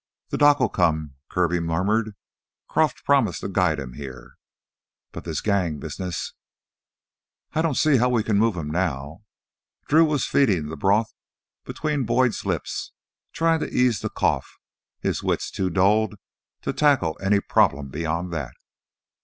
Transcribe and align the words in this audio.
"Th' 0.31 0.37
doc'll 0.39 0.67
come," 0.67 1.13
Kirby 1.29 1.59
murmured. 1.59 2.15
"Croff 2.67 3.03
promised 3.03 3.41
to 3.41 3.47
guide 3.47 3.77
him 3.79 3.93
heah. 3.93 4.29
But 5.11 5.25
this 5.25 5.41
gang 5.41 5.77
business" 5.77 6.33
"I 7.53 7.61
don't 7.61 7.77
see 7.77 7.97
how 7.97 8.09
we 8.09 8.23
can 8.23 8.39
move 8.39 8.57
him 8.57 8.71
now...." 8.71 9.21
Drew 9.87 10.03
was 10.03 10.25
feeding 10.25 10.69
the 10.69 10.75
broth 10.75 11.13
between 11.65 12.05
Boyd's 12.05 12.47
lips, 12.47 12.93
trying 13.31 13.59
to 13.59 13.69
ease 13.69 13.99
the 13.99 14.09
cough, 14.09 14.57
his 15.01 15.21
wits 15.21 15.51
too 15.51 15.69
dulled 15.69 16.15
to 16.63 16.73
tackle 16.73 17.15
any 17.21 17.39
problem 17.39 17.89
beyond 17.89 18.33
that. 18.33 18.55